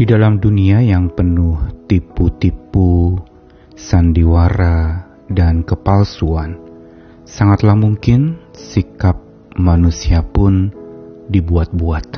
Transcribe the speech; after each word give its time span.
Di 0.00 0.08
dalam 0.08 0.40
dunia 0.40 0.80
yang 0.80 1.12
penuh 1.12 1.84
tipu-tipu, 1.84 3.20
sandiwara, 3.76 5.04
dan 5.28 5.60
kepalsuan, 5.60 6.56
sangatlah 7.28 7.76
mungkin 7.76 8.40
sikap 8.56 9.20
manusia 9.60 10.24
pun 10.24 10.72
dibuat-buat. 11.28 12.16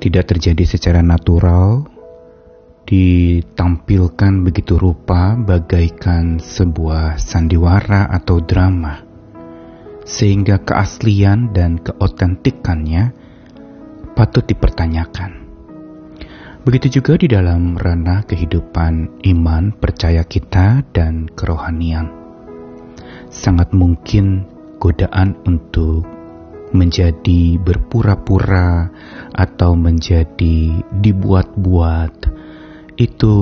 Tidak 0.00 0.24
terjadi 0.24 0.64
secara 0.64 1.04
natural, 1.04 1.84
ditampilkan 2.88 4.40
begitu 4.40 4.80
rupa 4.80 5.36
bagaikan 5.36 6.40
sebuah 6.40 7.20
sandiwara 7.20 8.08
atau 8.16 8.40
drama, 8.40 9.04
sehingga 10.08 10.56
keaslian 10.64 11.52
dan 11.52 11.84
keotentikannya 11.84 13.12
patut 14.16 14.48
dipertanyakan. 14.48 15.41
Begitu 16.62 17.02
juga 17.02 17.18
di 17.18 17.26
dalam 17.26 17.74
ranah 17.74 18.22
kehidupan 18.22 19.18
iman, 19.34 19.74
percaya 19.74 20.22
kita, 20.22 20.86
dan 20.94 21.26
kerohanian. 21.26 22.06
Sangat 23.34 23.74
mungkin 23.74 24.46
godaan 24.78 25.34
untuk 25.42 26.06
menjadi 26.70 27.58
berpura-pura 27.58 28.94
atau 29.34 29.74
menjadi 29.74 30.86
dibuat-buat 31.02 32.30
itu 32.94 33.36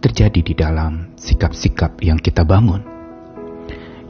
terjadi 0.00 0.40
di 0.40 0.54
dalam 0.56 1.12
sikap-sikap 1.20 2.00
yang 2.00 2.16
kita 2.16 2.40
bangun. 2.48 2.80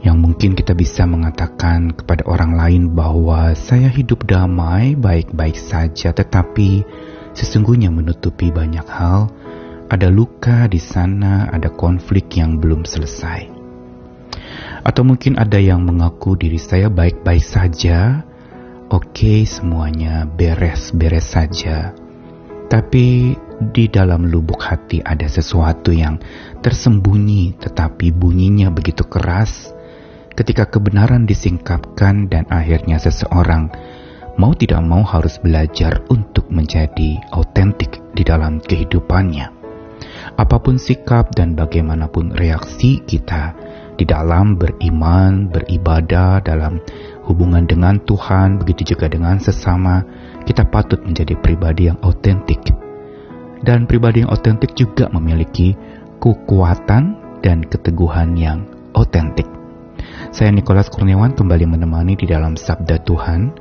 Yang 0.07 0.17
mungkin 0.23 0.51
kita 0.55 0.71
bisa 0.71 1.03
mengatakan 1.03 1.91
kepada 1.91 2.23
orang 2.23 2.55
lain 2.55 2.95
bahwa 2.95 3.51
saya 3.59 3.91
hidup 3.91 4.23
damai, 4.23 4.95
baik-baik 4.95 5.59
saja, 5.59 6.15
tetapi 6.15 6.81
sesungguhnya 7.35 7.91
menutupi 7.91 8.51
banyak 8.51 8.85
hal, 8.87 9.31
ada 9.91 10.07
luka 10.07 10.71
di 10.71 10.79
sana, 10.79 11.51
ada 11.51 11.67
konflik 11.67 12.39
yang 12.39 12.59
belum 12.59 12.87
selesai. 12.87 13.51
Atau 14.81 15.03
mungkin 15.05 15.37
ada 15.37 15.59
yang 15.61 15.83
mengaku 15.83 16.39
diri 16.39 16.57
saya 16.57 16.87
baik-baik 16.89 17.43
saja, 17.43 18.25
oke 18.89 19.45
semuanya 19.45 20.25
beres-beres 20.25 21.27
saja. 21.35 21.93
Tapi 22.71 23.35
di 23.61 23.85
dalam 23.91 24.25
lubuk 24.25 24.63
hati 24.63 25.03
ada 25.05 25.29
sesuatu 25.29 25.93
yang 25.93 26.17
tersembunyi 26.65 27.61
tetapi 27.61 28.09
bunyinya 28.09 28.73
begitu 28.73 29.05
keras 29.05 29.69
ketika 30.33 30.65
kebenaran 30.65 31.29
disingkapkan 31.29 32.25
dan 32.25 32.49
akhirnya 32.49 32.97
seseorang 32.97 33.69
mau 34.39 34.55
tidak 34.55 34.81
mau 34.83 35.03
harus 35.03 35.39
belajar 35.41 36.03
untuk 36.11 36.47
menjadi 36.51 37.19
autentik 37.31 37.99
di 38.15 38.23
dalam 38.23 38.59
kehidupannya. 38.63 39.51
Apa 40.37 40.57
pun 40.63 40.79
sikap 40.79 41.35
dan 41.35 41.53
bagaimanapun 41.53 42.33
reaksi 42.35 43.03
kita 43.03 43.53
di 43.99 44.07
dalam 44.07 44.57
beriman, 44.57 45.51
beribadah, 45.51 46.41
dalam 46.41 46.81
hubungan 47.29 47.67
dengan 47.69 48.01
Tuhan, 48.01 48.57
begitu 48.57 48.95
juga 48.95 49.11
dengan 49.11 49.37
sesama, 49.37 50.01
kita 50.47 50.65
patut 50.67 51.03
menjadi 51.05 51.37
pribadi 51.37 51.91
yang 51.91 51.99
autentik. 52.01 52.59
Dan 53.61 53.85
pribadi 53.85 54.25
yang 54.25 54.33
autentik 54.33 54.73
juga 54.73 55.05
memiliki 55.13 55.77
kekuatan 56.17 57.03
dan 57.45 57.61
keteguhan 57.61 58.33
yang 58.33 58.65
autentik. 58.97 59.45
Saya 60.33 60.49
Nikolas 60.49 60.89
Kurniawan 60.89 61.37
kembali 61.37 61.69
menemani 61.69 62.17
di 62.17 62.25
dalam 62.25 62.57
Sabda 62.57 63.05
Tuhan 63.05 63.53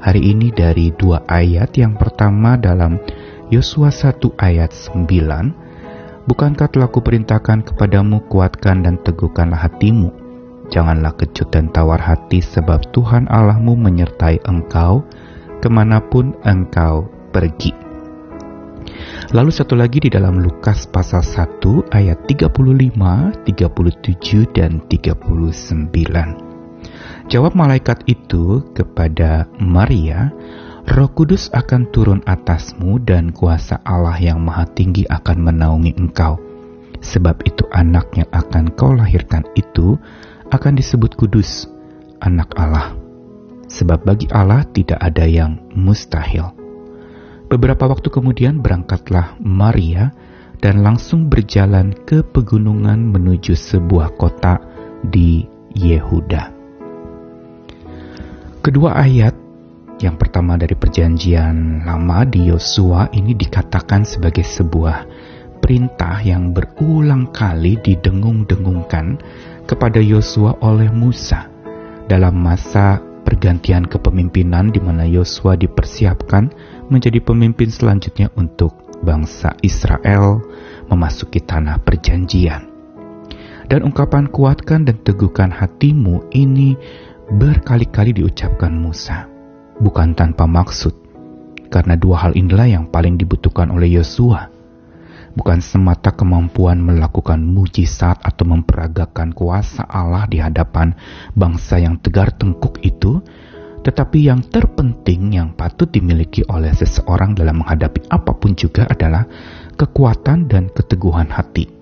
hari 0.00 0.32
ini 0.32 0.52
dari 0.52 0.92
dua 0.94 1.24
ayat. 1.28 1.76
Yang 1.76 2.00
pertama 2.00 2.56
dalam 2.56 2.98
Yosua 3.52 3.94
1 3.94 4.18
ayat 4.42 4.74
9. 4.74 6.26
Bukankah 6.26 6.68
telah 6.70 6.90
kuperintahkan 6.90 7.62
kepadamu 7.62 8.26
kuatkan 8.26 8.82
dan 8.82 8.98
teguhkanlah 9.06 9.70
hatimu. 9.70 10.10
Janganlah 10.66 11.14
kecut 11.14 11.54
dan 11.54 11.70
tawar 11.70 12.02
hati 12.02 12.42
sebab 12.42 12.90
Tuhan 12.90 13.30
Allahmu 13.30 13.78
menyertai 13.78 14.42
engkau 14.50 15.06
ke 15.62 15.68
mana 15.70 16.02
pun 16.02 16.34
engkau 16.42 17.06
pergi. 17.30 17.70
Lalu 19.30 19.50
satu 19.50 19.78
lagi 19.78 20.02
di 20.02 20.10
dalam 20.10 20.42
Lukas 20.42 20.86
pasal 20.90 21.22
1 21.22 21.90
ayat 21.94 22.26
35, 22.26 22.50
37, 23.46 24.54
dan 24.54 24.82
39. 24.86 26.45
Jawab 27.26 27.58
malaikat 27.58 28.06
itu 28.06 28.62
kepada 28.70 29.50
Maria, 29.58 30.30
Roh 30.86 31.10
Kudus 31.10 31.50
akan 31.50 31.90
turun 31.90 32.22
atasmu 32.22 33.02
dan 33.02 33.34
kuasa 33.34 33.82
Allah 33.82 34.14
yang 34.22 34.46
maha 34.46 34.62
tinggi 34.70 35.02
akan 35.10 35.42
menaungi 35.42 35.98
engkau. 35.98 36.38
Sebab 37.02 37.42
itu 37.42 37.66
anak 37.74 38.14
yang 38.14 38.30
akan 38.30 38.70
kau 38.78 38.94
lahirkan 38.94 39.42
itu 39.58 39.98
akan 40.54 40.78
disebut 40.78 41.18
kudus, 41.18 41.66
anak 42.22 42.54
Allah. 42.54 42.94
Sebab 43.66 44.06
bagi 44.06 44.30
Allah 44.30 44.62
tidak 44.70 45.02
ada 45.02 45.26
yang 45.26 45.58
mustahil. 45.74 46.54
Beberapa 47.50 47.90
waktu 47.90 48.06
kemudian 48.06 48.62
berangkatlah 48.62 49.34
Maria 49.42 50.14
dan 50.62 50.86
langsung 50.86 51.26
berjalan 51.26 51.90
ke 52.06 52.22
pegunungan 52.22 53.02
menuju 53.02 53.58
sebuah 53.58 54.14
kota 54.14 54.62
di 55.02 55.42
Yehuda. 55.74 56.55
Kedua 58.66 58.98
ayat 58.98 59.30
yang 60.02 60.18
pertama 60.18 60.58
dari 60.58 60.74
perjanjian 60.74 61.86
lama 61.86 62.26
di 62.26 62.50
Yosua 62.50 63.06
ini 63.14 63.30
dikatakan 63.38 64.02
sebagai 64.02 64.42
sebuah 64.42 65.06
perintah 65.62 66.18
yang 66.18 66.50
berulang 66.50 67.30
kali 67.30 67.78
didengung-dengungkan 67.78 69.22
kepada 69.70 70.02
Yosua 70.02 70.58
oleh 70.66 70.90
Musa 70.90 71.46
dalam 72.10 72.42
masa 72.42 72.98
pergantian 73.22 73.86
kepemimpinan 73.86 74.74
di 74.74 74.82
mana 74.82 75.06
Yosua 75.06 75.54
dipersiapkan 75.54 76.50
menjadi 76.90 77.22
pemimpin 77.22 77.70
selanjutnya 77.70 78.34
untuk 78.34 78.98
bangsa 78.98 79.54
Israel 79.62 80.42
memasuki 80.90 81.38
tanah 81.38 81.78
perjanjian. 81.86 82.66
Dan 83.70 83.86
ungkapan 83.86 84.26
kuatkan 84.26 84.86
dan 84.90 84.98
teguhkan 85.06 85.54
hatimu 85.54 86.34
ini 86.34 86.74
berkali-kali 87.26 88.22
diucapkan 88.22 88.70
Musa, 88.70 89.26
bukan 89.82 90.14
tanpa 90.14 90.46
maksud, 90.46 90.94
karena 91.74 91.98
dua 91.98 92.22
hal 92.22 92.32
inilah 92.38 92.70
yang 92.70 92.84
paling 92.86 93.18
dibutuhkan 93.18 93.74
oleh 93.74 93.98
Yosua, 93.98 94.46
bukan 95.34 95.58
semata 95.58 96.14
kemampuan 96.14 96.78
melakukan 96.78 97.42
mujizat 97.42 98.22
atau 98.22 98.46
memperagakan 98.46 99.34
kuasa 99.34 99.82
Allah 99.90 100.30
di 100.30 100.38
hadapan 100.38 100.94
bangsa 101.34 101.82
yang 101.82 101.98
tegar 101.98 102.30
tengkuk 102.30 102.78
itu, 102.86 103.18
tetapi 103.82 104.30
yang 104.30 104.46
terpenting 104.46 105.34
yang 105.34 105.50
patut 105.58 105.90
dimiliki 105.90 106.46
oleh 106.46 106.70
seseorang 106.78 107.34
dalam 107.34 107.58
menghadapi 107.58 108.06
apa 108.06 108.38
pun 108.38 108.54
juga 108.54 108.86
adalah 108.86 109.26
kekuatan 109.74 110.46
dan 110.46 110.70
keteguhan 110.70 111.26
hati. 111.34 111.74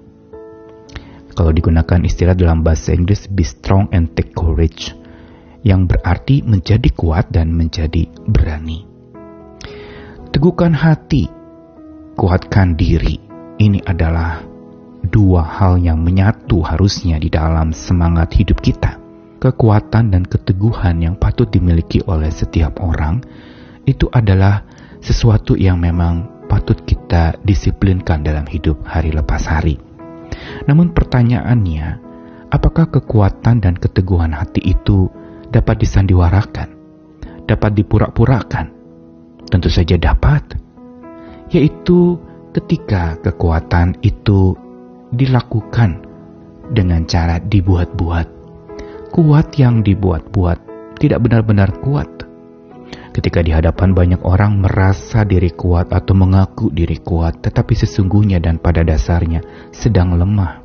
Kalau 1.37 1.53
digunakan 1.53 2.00
istilah 2.00 2.33
dalam 2.33 2.65
bahasa 2.65 2.94
Inggris, 2.97 3.27
be 3.28 3.43
strong 3.43 3.91
and 3.91 4.15
take 4.15 4.33
courage 4.38 4.94
yang 5.65 5.89
berarti 5.89 6.45
menjadi 6.45 6.93
kuat 6.93 7.33
dan 7.33 7.51
menjadi 7.57 8.07
berani. 8.29 8.85
Teguhkan 10.31 10.77
hati, 10.77 11.27
kuatkan 12.15 12.77
diri. 12.77 13.19
Ini 13.55 13.81
adalah 13.87 14.45
dua 15.01 15.43
hal 15.47 15.81
yang 15.81 16.05
menyatu 16.05 16.61
harusnya 16.61 17.17
di 17.17 17.33
dalam 17.33 17.73
semangat 17.73 18.37
hidup 18.37 18.61
kita. 18.61 19.01
Kekuatan 19.41 20.13
dan 20.13 20.25
keteguhan 20.25 21.01
yang 21.01 21.15
patut 21.17 21.49
dimiliki 21.49 22.01
oleh 22.05 22.33
setiap 22.33 22.81
orang 22.81 23.25
itu 23.85 24.09
adalah 24.09 24.65
sesuatu 25.05 25.53
yang 25.55 25.77
memang 25.77 26.49
patut 26.49 26.81
kita 26.83 27.37
disiplinkan 27.45 28.25
dalam 28.25 28.49
hidup 28.49 28.81
hari 28.89 29.13
lepas 29.13 29.45
hari. 29.49 29.77
Namun 30.65 30.97
pertanyaannya, 30.97 31.87
apakah 32.49 32.89
kekuatan 32.89 33.60
dan 33.60 33.77
keteguhan 33.77 34.33
hati 34.33 34.65
itu 34.65 35.13
dapat 35.54 35.86
disandiwarakan, 35.86 36.68
dapat 37.47 37.78
dipura-purakan? 37.78 38.74
Tentu 39.47 39.71
saja 39.71 39.95
dapat, 39.95 40.59
yaitu 41.54 42.18
ketika 42.51 43.15
kekuatan 43.22 43.95
itu 44.03 44.59
dilakukan 45.15 46.03
dengan 46.74 47.06
cara 47.06 47.39
dibuat-buat. 47.39 48.27
Kuat 49.15 49.54
yang 49.54 49.86
dibuat-buat 49.86 50.59
tidak 50.98 51.22
benar-benar 51.22 51.71
kuat. 51.78 52.10
Ketika 53.15 53.47
di 53.47 53.54
hadapan 53.54 53.95
banyak 53.95 54.27
orang 54.27 54.59
merasa 54.59 55.22
diri 55.22 55.54
kuat 55.54 55.95
atau 55.95 56.18
mengaku 56.18 56.74
diri 56.74 56.98
kuat, 56.98 57.47
tetapi 57.47 57.78
sesungguhnya 57.78 58.42
dan 58.42 58.59
pada 58.59 58.83
dasarnya 58.83 59.39
sedang 59.71 60.18
lemah. 60.18 60.64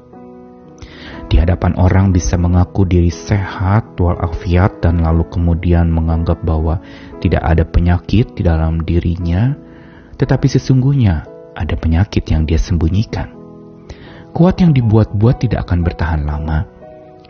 Di 1.29 1.37
hadapan 1.37 1.77
orang 1.77 2.09
bisa 2.09 2.41
mengaku 2.41 2.89
diri 2.89 3.13
sehat, 3.13 3.93
walafiat, 4.01 4.81
dan 4.81 5.05
lalu 5.05 5.29
kemudian 5.29 5.93
menganggap 5.93 6.41
bahwa 6.41 6.81
tidak 7.21 7.45
ada 7.45 7.61
penyakit 7.61 8.33
di 8.33 8.41
dalam 8.41 8.81
dirinya, 8.81 9.53
tetapi 10.17 10.49
sesungguhnya 10.49 11.29
ada 11.53 11.77
penyakit 11.77 12.25
yang 12.33 12.49
dia 12.49 12.57
sembunyikan. 12.57 13.29
Kuat 14.33 14.57
yang 14.57 14.73
dibuat-buat 14.73 15.45
tidak 15.45 15.69
akan 15.69 15.85
bertahan 15.85 16.25
lama, 16.25 16.65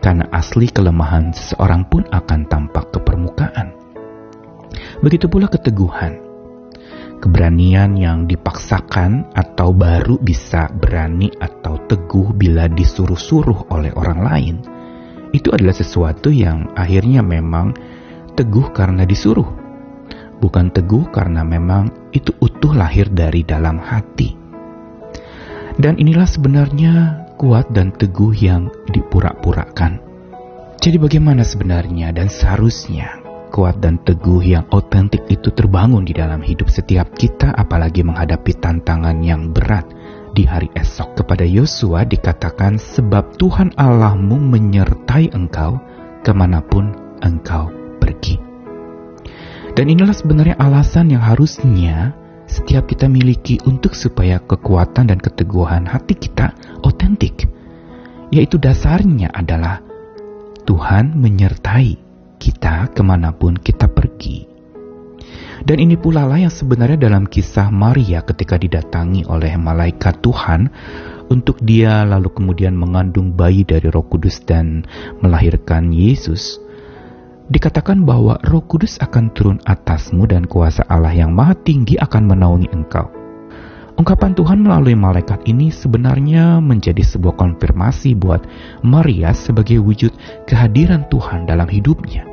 karena 0.00 0.24
asli 0.32 0.72
kelemahan 0.72 1.36
seseorang 1.36 1.84
pun 1.84 2.08
akan 2.08 2.48
tampak 2.48 2.88
ke 2.96 2.98
permukaan. 3.04 3.76
Begitu 5.04 5.28
pula 5.28 5.44
keteguhan. 5.44 6.29
Keberanian 7.20 8.00
yang 8.00 8.24
dipaksakan 8.24 9.36
atau 9.36 9.76
baru 9.76 10.16
bisa 10.16 10.72
berani 10.72 11.28
atau 11.36 11.76
teguh 11.84 12.32
bila 12.32 12.64
disuruh-suruh 12.64 13.68
oleh 13.68 13.92
orang 13.92 14.20
lain, 14.24 14.56
itu 15.36 15.52
adalah 15.52 15.76
sesuatu 15.76 16.32
yang 16.32 16.72
akhirnya 16.72 17.20
memang 17.20 17.76
teguh 18.32 18.72
karena 18.72 19.04
disuruh, 19.04 19.44
bukan 20.40 20.72
teguh 20.72 21.12
karena 21.12 21.44
memang 21.44 21.92
itu 22.16 22.32
utuh 22.40 22.72
lahir 22.72 23.12
dari 23.12 23.44
dalam 23.44 23.76
hati. 23.76 24.32
Dan 25.76 26.00
inilah 26.00 26.24
sebenarnya 26.24 26.92
kuat 27.36 27.68
dan 27.68 27.92
teguh 27.92 28.32
yang 28.32 28.72
dipura-purakan. 28.88 30.00
Jadi 30.80 30.96
bagaimana 30.96 31.44
sebenarnya 31.44 32.16
dan 32.16 32.32
seharusnya 32.32 33.19
kuat 33.50 33.82
dan 33.82 33.98
teguh 34.06 34.40
yang 34.46 34.64
otentik 34.70 35.26
itu 35.26 35.50
terbangun 35.50 36.06
di 36.06 36.14
dalam 36.14 36.38
hidup 36.40 36.70
setiap 36.70 37.10
kita 37.18 37.50
apalagi 37.52 38.06
menghadapi 38.06 38.54
tantangan 38.56 39.18
yang 39.20 39.50
berat 39.50 39.84
di 40.30 40.46
hari 40.46 40.70
esok 40.78 41.18
kepada 41.18 41.42
Yosua 41.42 42.06
dikatakan 42.06 42.78
sebab 42.78 43.34
Tuhan 43.34 43.74
Allahmu 43.74 44.38
menyertai 44.38 45.34
engkau 45.34 45.82
ke 46.22 46.30
mana 46.30 46.62
pun 46.62 46.94
engkau 47.20 47.68
pergi. 47.98 48.38
Dan 49.74 49.90
inilah 49.90 50.14
sebenarnya 50.14 50.56
alasan 50.58 51.14
yang 51.14 51.22
harusnya 51.22 52.14
setiap 52.46 52.90
kita 52.90 53.06
miliki 53.06 53.58
untuk 53.66 53.94
supaya 53.94 54.42
kekuatan 54.42 55.10
dan 55.10 55.18
keteguhan 55.18 55.86
hati 55.86 56.18
kita 56.18 56.54
otentik. 56.82 57.46
Yaitu 58.30 58.62
dasarnya 58.62 59.34
adalah 59.34 59.82
Tuhan 60.66 61.18
menyertai 61.18 62.09
kita 62.40 62.88
ke 62.96 63.04
mana 63.04 63.36
pun 63.36 63.60
kita 63.60 63.84
pergi. 63.92 64.48
Dan 65.60 65.76
ini 65.76 66.00
pula 66.00 66.24
lah 66.24 66.40
yang 66.40 66.52
sebenarnya 66.52 66.96
dalam 66.96 67.28
kisah 67.28 67.68
Maria 67.68 68.24
ketika 68.24 68.56
didatangi 68.56 69.28
oleh 69.28 69.60
malaikat 69.60 70.24
Tuhan 70.24 70.72
untuk 71.28 71.60
dia 71.60 72.02
lalu 72.08 72.32
kemudian 72.32 72.72
mengandung 72.72 73.36
bayi 73.36 73.68
dari 73.68 73.92
roh 73.92 74.08
kudus 74.08 74.40
dan 74.48 74.88
melahirkan 75.20 75.92
Yesus. 75.92 76.56
Dikatakan 77.52 78.08
bahwa 78.08 78.40
roh 78.40 78.64
kudus 78.64 78.96
akan 79.04 79.36
turun 79.36 79.58
atasmu 79.68 80.24
dan 80.24 80.48
kuasa 80.48 80.86
Allah 80.88 81.12
yang 81.12 81.36
maha 81.36 81.52
tinggi 81.60 82.00
akan 82.00 82.30
menaungi 82.30 82.70
engkau. 82.72 83.10
Ungkapan 84.00 84.32
Tuhan 84.32 84.64
melalui 84.64 84.96
malaikat 84.96 85.44
ini 85.44 85.68
sebenarnya 85.68 86.56
menjadi 86.64 87.04
sebuah 87.04 87.36
konfirmasi 87.36 88.16
buat 88.16 88.40
Maria 88.80 89.36
sebagai 89.36 89.76
wujud 89.76 90.14
kehadiran 90.48 91.04
Tuhan 91.12 91.44
dalam 91.44 91.68
hidupnya. 91.68 92.29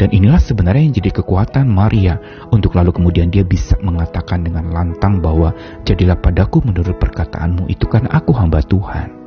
Dan 0.00 0.08
inilah 0.12 0.40
sebenarnya 0.40 0.82
yang 0.88 0.96
jadi 0.96 1.10
kekuatan 1.20 1.68
Maria 1.68 2.16
untuk 2.48 2.76
lalu 2.76 2.96
kemudian 2.96 3.28
dia 3.28 3.44
bisa 3.44 3.76
mengatakan 3.80 4.44
dengan 4.44 4.72
lantang 4.72 5.20
bahwa 5.20 5.52
jadilah 5.84 6.16
padaku 6.16 6.64
menurut 6.64 6.96
perkataanmu 6.96 7.68
itu 7.68 7.84
karena 7.88 8.08
aku 8.12 8.32
hamba 8.32 8.64
Tuhan. 8.64 9.22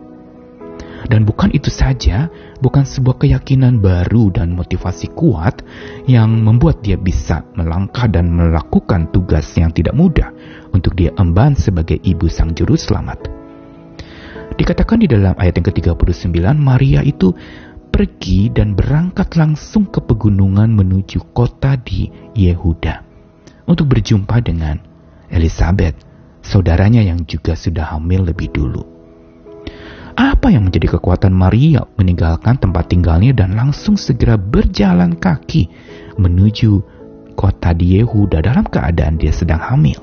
Dan 1.05 1.21
bukan 1.21 1.53
itu 1.53 1.69
saja, 1.69 2.33
bukan 2.57 2.81
sebuah 2.81 3.21
keyakinan 3.21 3.77
baru 3.77 4.33
dan 4.33 4.57
motivasi 4.57 5.13
kuat 5.13 5.61
yang 6.09 6.41
membuat 6.41 6.81
dia 6.81 6.97
bisa 6.97 7.45
melangkah 7.53 8.09
dan 8.09 8.33
melakukan 8.33 9.13
tugas 9.13 9.45
yang 9.53 9.69
tidak 9.69 9.93
mudah 9.93 10.33
untuk 10.73 10.97
dia 10.97 11.13
emban 11.21 11.53
sebagai 11.53 12.01
ibu 12.01 12.25
sang 12.25 12.57
juru 12.57 12.73
selamat. 12.73 13.21
Dikatakan 14.55 15.03
di 15.03 15.07
dalam 15.09 15.37
ayat 15.37 15.61
yang 15.61 15.67
ke-39, 15.69 16.31
Maria 16.57 17.05
itu 17.05 17.33
pergi 17.89 18.51
dan 18.51 18.75
berangkat 18.75 19.33
langsung 19.39 19.87
ke 19.87 20.03
pegunungan 20.03 20.67
menuju 20.71 21.31
kota 21.31 21.79
di 21.79 22.11
Yehuda 22.35 23.05
untuk 23.65 23.89
berjumpa 23.89 24.41
dengan 24.45 24.77
Elizabeth, 25.29 25.97
saudaranya 26.45 27.01
yang 27.01 27.25
juga 27.25 27.57
sudah 27.57 27.97
hamil 27.97 28.29
lebih 28.29 28.53
dulu. 28.53 28.83
Apa 30.15 30.47
yang 30.47 30.69
menjadi 30.69 30.95
kekuatan 30.95 31.35
Maria 31.35 31.83
meninggalkan 31.99 32.55
tempat 32.55 32.87
tinggalnya 32.87 33.35
dan 33.35 33.51
langsung 33.51 33.99
segera 33.99 34.39
berjalan 34.39 35.19
kaki 35.19 35.67
menuju 36.15 36.79
kota 37.35 37.75
di 37.75 37.99
Yehuda 37.99 38.39
dalam 38.39 38.63
keadaan 38.63 39.19
dia 39.19 39.35
sedang 39.35 39.59
hamil? 39.59 39.99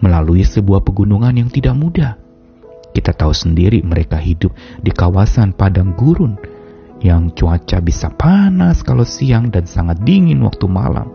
Melalui 0.00 0.48
sebuah 0.48 0.80
pegunungan 0.80 1.36
yang 1.36 1.52
tidak 1.52 1.76
mudah. 1.76 2.16
Kita 2.92 3.12
tahu 3.12 3.32
sendiri 3.36 3.84
mereka 3.84 4.16
hidup 4.16 4.52
di 4.80 4.92
kawasan 4.92 5.52
padang 5.52 5.92
gurun 5.92 6.36
yang 7.02 7.34
cuaca 7.34 7.82
bisa 7.82 8.08
panas 8.14 8.86
kalau 8.86 9.02
siang 9.02 9.50
dan 9.50 9.66
sangat 9.66 9.98
dingin 10.06 10.38
waktu 10.46 10.70
malam. 10.70 11.10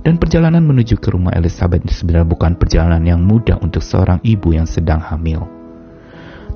Dan 0.00 0.16
perjalanan 0.16 0.64
menuju 0.64 0.96
ke 0.96 1.12
rumah 1.12 1.36
Elizabeth 1.36 1.84
sebenarnya 1.92 2.28
bukan 2.28 2.56
perjalanan 2.56 3.04
yang 3.04 3.20
mudah 3.20 3.60
untuk 3.60 3.84
seorang 3.84 4.20
ibu 4.24 4.56
yang 4.56 4.64
sedang 4.64 5.00
hamil. 5.00 5.44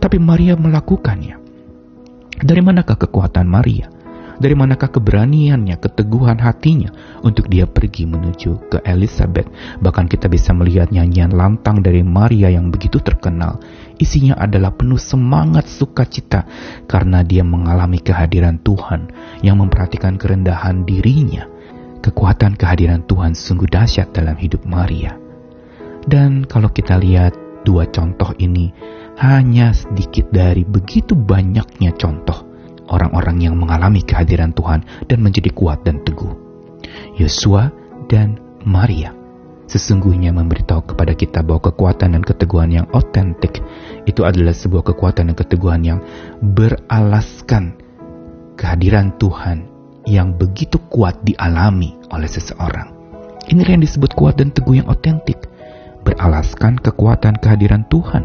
Tapi 0.01 0.17
Maria 0.17 0.57
melakukannya. 0.57 1.37
Dari 2.41 2.61
manakah 2.65 2.97
kekuatan 2.97 3.45
Maria? 3.49 3.94
Dari 4.35 4.55
manakah 4.59 4.91
keberaniannya, 4.91 5.79
keteguhan 5.79 6.43
hatinya 6.43 6.91
untuk 7.23 7.47
dia 7.47 7.71
pergi 7.71 8.03
menuju 8.03 8.67
ke 8.67 8.79
Elizabeth? 8.83 9.47
Bahkan 9.79 10.11
kita 10.11 10.27
bisa 10.27 10.51
melihat 10.51 10.91
nyanyian 10.91 11.31
lantang 11.31 11.79
dari 11.79 12.03
Maria 12.03 12.51
yang 12.51 12.75
begitu 12.75 12.99
terkenal. 12.99 13.63
Isinya 13.95 14.35
adalah 14.35 14.75
penuh 14.75 14.99
semangat 14.99 15.71
sukacita 15.71 16.51
karena 16.91 17.23
dia 17.23 17.47
mengalami 17.47 18.03
kehadiran 18.03 18.59
Tuhan 18.59 19.15
yang 19.47 19.63
memperhatikan 19.63 20.19
kerendahan 20.19 20.83
dirinya. 20.83 21.47
Kekuatan 22.03 22.59
kehadiran 22.59 23.07
Tuhan 23.07 23.33
sungguh 23.39 23.71
dahsyat 23.71 24.13
dalam 24.13 24.35
hidup 24.37 24.67
Maria. 24.67 25.15
Dan 26.05 26.45
kalau 26.45 26.69
kita 26.69 27.01
lihat 27.01 27.33
dua 27.65 27.89
contoh 27.89 28.35
ini, 28.37 28.69
hanya 29.25 29.73
sedikit 29.73 30.29
dari 30.29 30.67
begitu 30.69 31.17
banyaknya 31.17 31.97
contoh 31.97 32.44
orang-orang 32.89 33.41
yang 33.41 33.55
mengalami 33.57 34.05
kehadiran 34.05 34.53
Tuhan 34.53 34.85
dan 35.09 35.19
menjadi 35.21 35.51
kuat 35.53 35.85
dan 35.85 36.03
teguh. 36.05 36.33
Yosua 37.17 37.73
dan 38.11 38.37
Maria 38.65 39.15
sesungguhnya 39.65 40.31
memberitahu 40.37 40.93
kepada 40.93 41.17
kita 41.17 41.41
bahwa 41.41 41.73
kekuatan 41.73 42.17
dan 42.17 42.23
keteguhan 42.23 42.71
yang 42.71 42.87
otentik 42.93 43.65
itu 44.05 44.21
adalah 44.23 44.53
sebuah 44.53 44.93
kekuatan 44.93 45.33
dan 45.33 45.37
keteguhan 45.37 45.83
yang 45.83 45.99
beralaskan 46.45 47.81
kehadiran 48.61 49.17
Tuhan 49.17 49.67
yang 50.05 50.37
begitu 50.37 50.77
kuat 50.93 51.25
dialami 51.25 51.97
oleh 52.13 52.29
seseorang. 52.29 52.93
Inilah 53.49 53.77
yang 53.77 53.85
disebut 53.85 54.13
kuat 54.17 54.41
dan 54.41 54.53
teguh 54.53 54.85
yang 54.85 54.89
otentik, 54.89 55.49
beralaskan 56.05 56.81
kekuatan 56.81 57.41
kehadiran 57.41 57.85
Tuhan. 57.89 58.25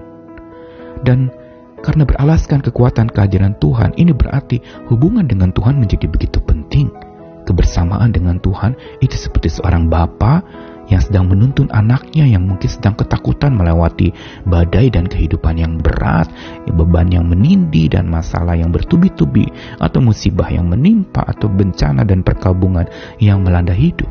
Dan 1.03 1.31
karena 1.79 2.03
beralaskan 2.03 2.59
kekuatan 2.63 3.07
kehadiran 3.11 3.55
Tuhan, 3.57 3.95
ini 3.95 4.11
berarti 4.11 4.59
hubungan 4.91 5.25
dengan 5.25 5.55
Tuhan 5.55 5.79
menjadi 5.79 6.05
begitu 6.11 6.39
penting. 6.43 6.91
Kebersamaan 7.47 8.13
dengan 8.13 8.37
Tuhan 8.37 8.77
itu 9.01 9.17
seperti 9.17 9.49
seorang 9.49 9.89
bapa 9.89 10.45
yang 10.89 11.01
sedang 11.01 11.29
menuntun 11.29 11.69
anaknya 11.69 12.25
yang 12.25 12.45
mungkin 12.49 12.65
sedang 12.65 12.97
ketakutan 12.97 13.53
melewati 13.53 14.09
badai 14.45 14.89
dan 14.89 15.05
kehidupan 15.05 15.57
yang 15.61 15.77
berat, 15.77 16.29
beban 16.69 17.09
yang 17.13 17.29
menindih 17.29 17.93
dan 17.93 18.09
masalah 18.09 18.57
yang 18.57 18.73
bertubi-tubi, 18.73 19.49
atau 19.77 20.01
musibah 20.01 20.49
yang 20.49 20.65
menimpa, 20.65 21.21
atau 21.25 21.45
bencana 21.45 22.01
dan 22.05 22.25
perkabungan 22.25 22.89
yang 23.21 23.45
melanda 23.45 23.73
hidup. 23.73 24.09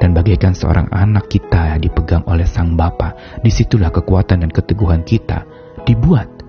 Dan 0.00 0.16
bagaikan 0.16 0.56
seorang 0.56 0.88
anak 0.96 1.28
kita 1.28 1.76
dipegang 1.76 2.24
oleh 2.24 2.48
sang 2.48 2.72
bapa, 2.72 3.12
di 3.44 3.52
situlah 3.52 3.92
kekuatan 3.92 4.48
dan 4.48 4.50
keteguhan 4.50 5.04
kita 5.04 5.44
dibuat 5.84 6.39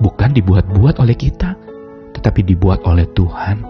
bukan 0.00 0.32
dibuat-buat 0.32 0.98
oleh 0.98 1.14
kita, 1.14 1.54
tetapi 2.16 2.40
dibuat 2.42 2.82
oleh 2.88 3.06
Tuhan. 3.12 3.62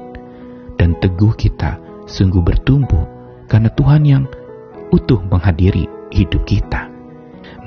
Dan 0.81 0.97
teguh 0.97 1.37
kita 1.37 1.77
sungguh 2.09 2.41
bertumbuh 2.41 3.05
karena 3.51 3.69
Tuhan 3.77 4.03
yang 4.09 4.25
utuh 4.95 5.21
menghadiri 5.29 5.85
hidup 6.09 6.49
kita. 6.49 6.89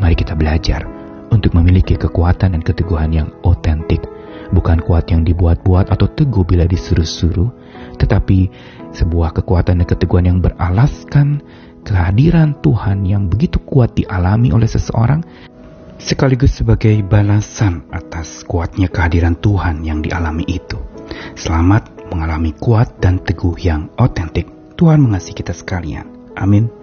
Mari 0.02 0.18
kita 0.18 0.34
belajar 0.34 0.82
untuk 1.30 1.54
memiliki 1.54 1.94
kekuatan 1.94 2.58
dan 2.58 2.62
keteguhan 2.66 3.14
yang 3.14 3.30
otentik, 3.46 4.02
bukan 4.50 4.82
kuat 4.82 5.06
yang 5.14 5.22
dibuat-buat 5.22 5.94
atau 5.94 6.10
teguh 6.10 6.42
bila 6.42 6.66
disuruh-suruh, 6.66 7.50
tetapi 8.02 8.50
sebuah 8.98 9.38
kekuatan 9.38 9.82
dan 9.82 9.88
keteguhan 9.88 10.26
yang 10.26 10.40
beralaskan 10.42 11.42
kehadiran 11.84 12.58
Tuhan 12.64 13.04
yang 13.04 13.28
begitu 13.28 13.60
kuat 13.62 13.94
dialami 13.94 14.50
oleh 14.56 14.70
seseorang 14.70 15.22
sekaligus 16.04 16.60
sebagai 16.60 17.00
balasan 17.08 17.88
atas 17.88 18.44
kuatnya 18.44 18.92
kehadiran 18.92 19.40
Tuhan 19.40 19.88
yang 19.88 20.04
dialami 20.04 20.44
itu. 20.52 20.76
Selamat 21.40 21.88
mengalami 22.12 22.52
kuat 22.60 23.00
dan 23.00 23.24
teguh 23.24 23.56
yang 23.58 23.88
otentik. 23.96 24.46
Tuhan 24.76 25.00
mengasihi 25.00 25.40
kita 25.40 25.56
sekalian. 25.56 26.06
Amin. 26.36 26.83